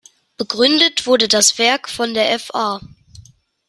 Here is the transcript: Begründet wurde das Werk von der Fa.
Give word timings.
Begründet 0.39 1.05
wurde 1.05 1.27
das 1.27 1.59
Werk 1.59 1.87
von 1.87 2.15
der 2.15 2.39
Fa. 2.39 2.81